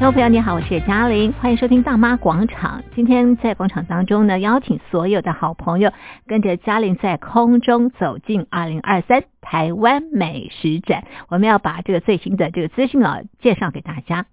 [0.00, 2.82] 各位朋友，你好，我是嘉玲，欢迎收听大妈广场。
[2.94, 5.92] 今天在广场当中呢，邀请所有的好朋友
[6.26, 11.04] 跟着嘉玲在空中走进二零二三台湾美食展。
[11.28, 14.24] 我们要把这个最新的这个资讯啊介绍给大家。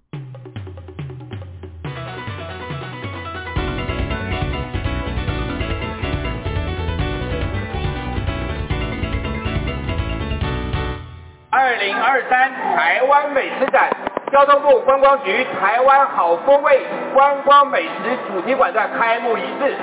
[11.50, 14.07] 二零二三台湾美食展。
[14.32, 16.82] 交通部观光局台湾好风味
[17.14, 19.74] 观光美食主题馆的开幕仪式，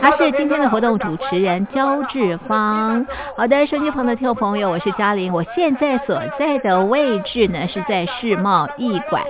[0.00, 3.04] 他是今天的活动主持人焦志芳。
[3.36, 9.24] 好的，收音机旁的听众朋友，我是嘉玲，我现在所在的位置呢是在世贸艺馆，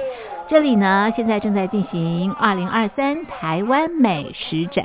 [0.49, 4.85] 这里呢现在正在进行二零二三台湾美食展。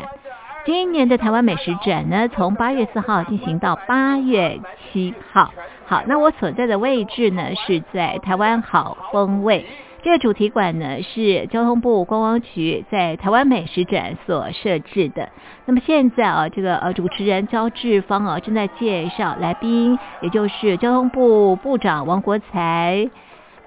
[0.64, 4.58] 今年的台湾美食展呢，从八月四号进行到八月
[4.94, 5.52] 七号。
[5.88, 9.66] 好，那我所在的位置呢，是在台湾好风味
[10.02, 15.30] 这个主题馆呢，是交通部观光局在台湾美食展所设置的。
[15.66, 23.10] 那么现在啊，这个呃主持人焦志芳啊正在介绍来宾，也就是交通部部长王国材、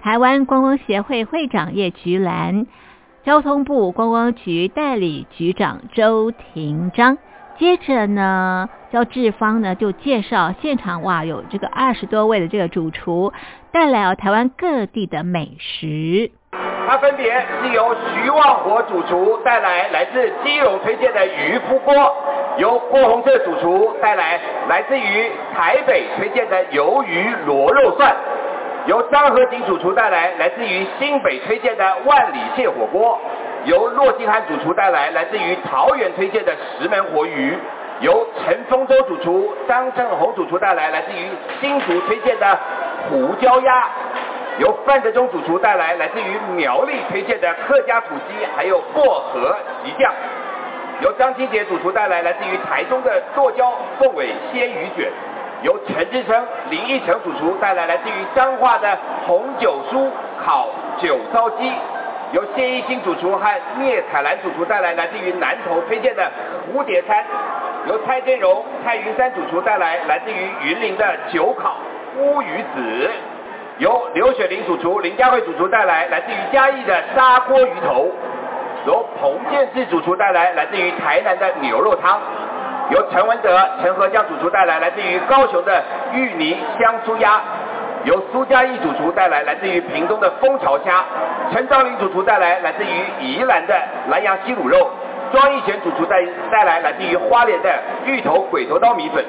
[0.01, 2.67] 台湾观光协会会长叶菊兰。
[3.25, 7.19] 交通部观光局代理局长周廷章，
[7.59, 13.33] 接着呢，焦志芳呢就介绍现场哇，有这个二十多位的这个主厨
[13.73, 16.31] 带来台湾各地的美食。
[16.87, 21.93] 它分别是由徐旺国主厨带来来自基隆推荐的渔夫锅，
[22.59, 28.15] 由郭宏志主厨带来来自于台北推荐的鱿鱼螺肉蒜。
[28.87, 33.19] 由张和景主厨带来，来自于新北推荐的万里蟹火锅；
[33.65, 37.55] 由骆金汉主厨带来，来自于桃园推荐的石门活鱼；
[38.01, 41.29] 由陈丰洲主厨、张正宏主厨带来，来自于
[41.61, 42.59] 新竹推荐的
[43.11, 43.89] 胡椒鸭；
[44.59, 50.11] 由范德忠主厨带来，来自于苗栗推荐的客家土鸡，还有薄荷鸡酱；
[51.01, 55.11] 由张清杰主厨带来，来自于台中的剁椒凤尾鲜鱼卷。
[55.61, 58.97] 由陈志成、林义成主厨带来来自于彰化的
[59.27, 60.07] 红酒酥
[60.47, 60.69] 烤
[61.03, 61.69] 酒糟鸡；
[62.33, 63.47] 由谢一新主厨和
[63.79, 66.31] 聂彩兰主厨带来来自于南投推荐的
[66.67, 67.17] 蝴蝶餐；
[67.87, 71.77] 由蔡建荣、蔡云山主厨带来来自于云林的酒烤
[72.19, 73.11] 乌鱼子；
[73.79, 78.11] 由刘雪玲主厨、林佳慧主厨带来来自于嘉义的砂锅鱼头；
[78.87, 82.21] 由彭建志主厨带来来自于台南的牛肉汤。
[82.91, 85.83] 由陈文德、陈和江主厨带来来自于高雄的
[86.15, 87.39] 芋泥香酥鸭，
[88.05, 91.05] 由苏嘉义主厨带来来自于屏东的蜂巢虾，
[91.53, 93.75] 陈昭林主厨带来来自于宜兰的
[94.09, 94.91] 南洋西卤肉，
[95.33, 96.17] 庄义贤主厨带
[96.51, 97.71] 带来来自于花莲的
[98.07, 99.25] 芋头鬼头刀米粉，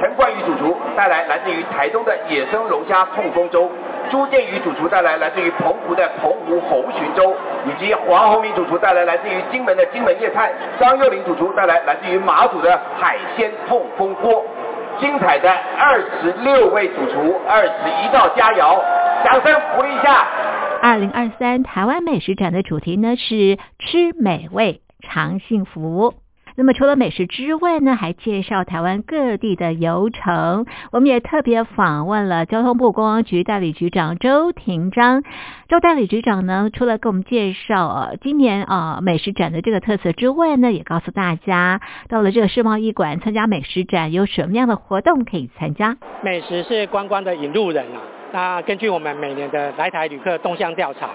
[0.00, 3.70] 陈冠宇主厨带来来自于台东的野生龙虾痛风粥。
[4.10, 7.34] 朱建宇主厨带来来自于澎湖的澎湖红鲟粥，
[7.66, 14.44] 以及黄宏明主厨带来来自于金门的金门叶菜，张幼林主厨带来来自于马祖的海鲜痛风锅，
[15.00, 17.68] 精彩的二十六位主厨，二十
[18.02, 18.80] 一道佳肴，
[19.24, 20.26] 掌声鼓励一下。
[20.82, 26.14] 二零二三台湾美食展的主题呢是吃美味尝幸福。
[26.56, 30.66] 那么除了美食之外呢，还介绍台湾各地的游程。
[30.92, 35.24] 我们也特别访问了交通部观光局代理局长周廷章。
[35.68, 45.96] 周代理局长呢，除了给我们介绍呃今年啊美食展的这个特色之外呢，也告诉大家到了这个世贸艺馆参加美食展有什么样的活动可以参加。
[46.22, 48.00] 美食是观光的引路人啊。
[48.32, 51.10] 那根据我们每年的来台旅客动向调查。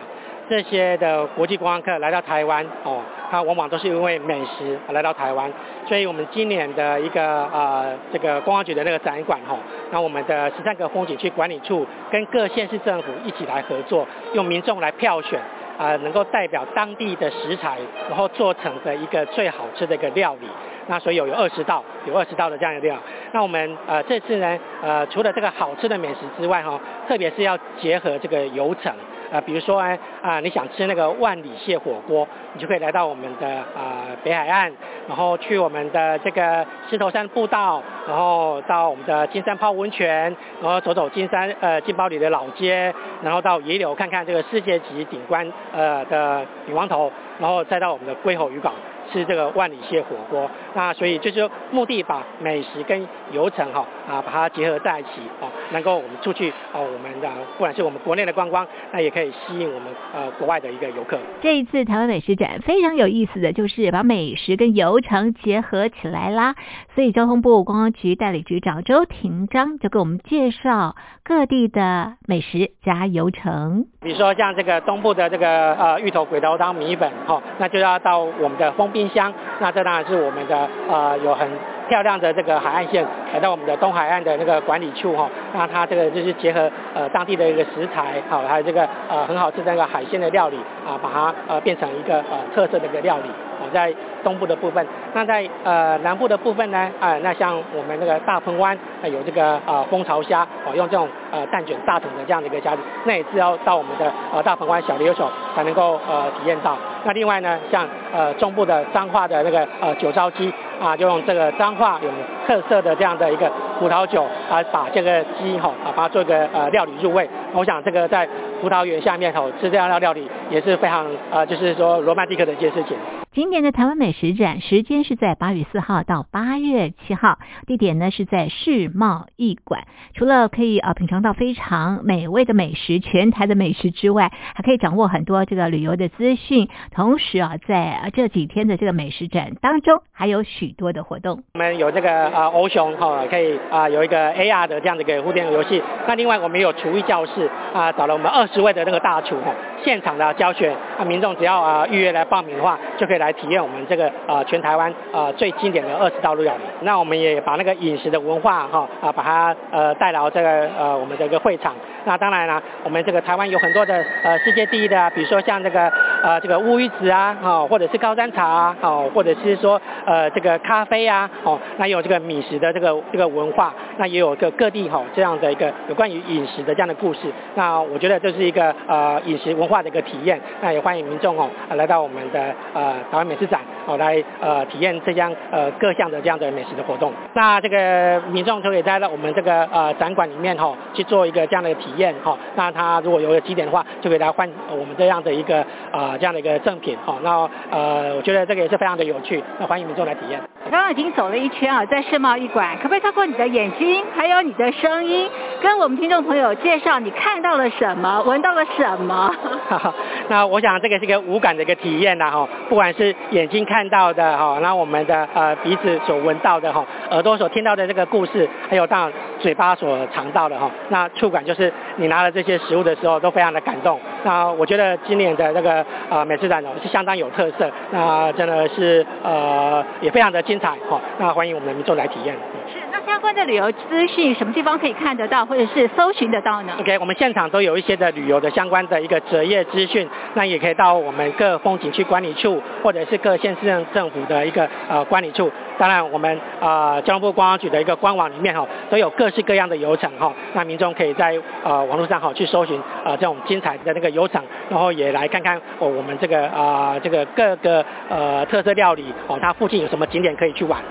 [0.49, 5.51] 这些的国际观光客来到台湾哦，他往往都是因为美食来到台湾，
[5.87, 9.55] 所以我们今年的一个呃这个观光局的那个展馆哈，
[9.91, 15.39] 那我们的十三个风景区管理处跟各县市政府一起来合作，用民众来票选
[15.77, 17.77] 啊、能够代表当地的食材，
[18.09, 20.47] 然后做成的一个最好吃的一个料理。
[20.87, 22.97] 那所以有有二十道，有二十道的这样一个料。
[23.31, 28.91] 那我们呃这次呢呃除了这个好吃的美食之外哈，特别是要结合这个游程。
[29.31, 34.71] 啊，比如说啊，啊，你想吃那个万里蟹火锅，你就可以来到我们的啊北海岸，
[35.07, 48.73] 然后去我们的这个狮头山步道，然后到我们的金山泡温泉，然后走走金山呃金包里的老街，然后到野柳看看这个世界级景观呃的女王头，然后再到我们的龟吼渔港。
[49.11, 50.49] 吃这个万里蟹火锅。
[50.73, 55.09] 那所以就是目的把美食跟游程哈啊把它结合在一起
[55.41, 61.17] 哦，能够我们出去哦，我们的不管是我们国内的观光，那也可以吸引我们呃国外的一个游客。
[61.41, 66.55] 这一次台湾美食展非常有意思的就是把美食跟游程结合起来啦，
[66.95, 73.85] 所以交通部观光局代理局长周廷章就给我们介绍各地的美食加游程。
[74.01, 81.47] 比如说像这个东部的这个呃芋头鬼头汤米粉哈，那就要到我们的丰冰箱，那这当然是我们的呃有很
[81.87, 83.01] 漂亮的这个海岸线，
[83.33, 93.29] 来到我们的东海岸的那个管理处哈，那它这个就是结合呃当地的一个食材好，还有这个呃很好吃的那个海鲜的料理啊，把它呃变成一个呃特色的一个料理。
[93.73, 106.77] 在东部的部分，那在呃南部的部分呢，啊、那像我们那个大鹏湾，呃、有这个呃蜂巢虾，哦，用这种呃蛋卷大桶的这样的一个虾子，那也是要到我们的呃大鹏湾小琉球才能够呃体验到。
[107.05, 112.09] 那另外呢，像呃中部的彰化的那个呃酒糟鸡，啊，就用这个彰化有
[112.45, 117.27] 特色的这样的一个葡萄酒啊，把这个鸡吼啊，把它做一个呃料理入味。
[117.53, 118.27] 我想这个在
[118.61, 122.97] 葡萄园下面吼吃这样的料理也是非常呃，就是说罗曼蒂克的一件事情。
[123.39, 129.87] 今年的台湾美食展时间是在八月四号到八月七号，地点呢是在世贸艺馆。
[130.13, 136.67] 除了可以啊品尝到非常美味的美食，全台的美食之外，还可以掌握很多这个旅游的资讯。
[136.91, 141.41] 同时啊，在这几天的这个美食展当中，还有许多的活动。
[141.53, 145.81] 我们有这个啊欧熊哈，可以啊有一个 AR 的这样的一个互动游戏。
[146.05, 149.53] 那另外我们有厨艺教室啊，找了我们二十位的那个大厨哈，
[149.85, 153.19] 现场的教学啊，民众只要啊预约来报名的话，就可以。
[153.19, 161.73] 来体验我们这个呃全台湾呃最经典的二十道料理，那我们也把那个饮食的文化哈啊把它呃带到这个呃我们这个会场。
[162.05, 165.91] 那当然了，我们这个台湾有很多的呃世界第一的，比如说像这个
[166.23, 177.21] 呃这个乌鱼子啊，哦或者是高山茶啊，哦或者是说呃这个咖啡啊，哦那也有这个米食的这个这个文化，那也有个各地哈这样的一个有关于饮食的这样的故事。
[177.55, 180.39] 那我觉得这是一个呃饮食文化的一个体验。
[180.61, 182.95] 那也欢迎民众哦来到我们的呃。
[183.09, 187.11] 台湾美食展，哦，来呃体验这样呃各项的这样的美食的活动。
[187.33, 192.37] 那这个民众就可以在我们这个呃展馆里面哈、哦、去做一个这样的体验哈、哦。
[192.55, 197.19] 那他如果有个积点的话，就可以来换我们这样的一个呃啊、这样的一个赠品哈、哦。
[197.23, 200.41] 那呃我觉得这个也是非常的有趣，那欢迎民众来体验。
[200.69, 205.27] 刚刚已经走了一圈啊，在世贸一馆，可不可以透过你的眼睛还有你的声音，
[205.63, 209.33] 跟我们听众朋友介绍你看到了什么，闻到了什么？
[210.29, 223.99] 那我想这个是一个五感的一个体验呐哈，不管是眼睛看到的哈，那我们的呃鼻子所闻到的哈，耳朵所听到的这个故事，还有到嘴巴所尝到的哈，那触感就是你拿了这些食物的时候都非常的感动。
[224.23, 232.35] 那我觉得今年的这个呃美食展呢是相当有特色，那真的是呃也非常的精彩哈，那欢迎我们的民众来体验。
[232.67, 245.51] 是，那相关的旅游资讯什么地方可以看得到，或者是搜寻得到呢？OK，我们现场都有一些的旅游的相关的一个择业资讯，那也可以到我们各风景区管理处或者是各县市政政府的一个呃管理处。
[245.77, 260.81] 当然，我们呃交通部观光局的一个官网里面哈，都有各式各样的游程哈，那民众可以在呃网络上哈去搜寻呃这种精彩的那个游程，然后也来看看哦我们这个啊、呃、这个各个呃特色料理哦，它附近有什么景点可以去玩。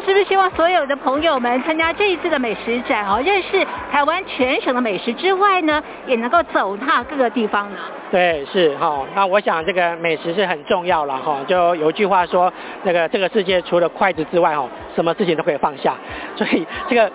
[0.00, 7.76] 是不是希望所有的朋友们参加这一次的美食展哦，认识台湾全省的美食之外呢，也能够走踏各个地方呢？
[8.10, 9.06] 对，是哈、哦。
[9.14, 11.44] 那我想这个美食是很重要了哈、哦。
[11.46, 12.52] 就有一句话说，
[12.82, 15.94] 那个这个世界除了筷子之外哈、哦，什么事情都可以放下。
[16.36, 17.10] 所以这个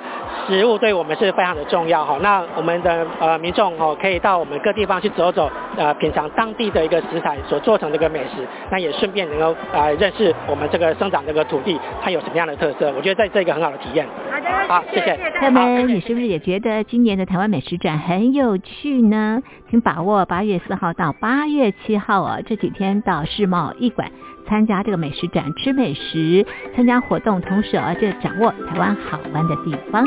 [0.48, 2.20] 食物对我们是非常的重要哈、哦。
[2.22, 12.56] 那我们的呃民众哦，可以到我们各地方去走走，呃品尝当地的一个食材所做成这个美食，那也顺便能够呃认识我们这个生长这个土地它有什么样的。
[12.56, 14.05] 特色，我觉得这是一个很好的体验。
[14.32, 15.17] 好的，好，谢谢。
[15.39, 19.41] 朋友们，你是不是也觉得今年的台湾美食展很有趣呢？
[19.70, 24.12] 请把握八月四号到八月七号哦，这几天到世贸艺馆
[24.48, 30.05] 参加这个美食展，吃美食，参加活动，同时啊，就掌握台湾好玩的地方。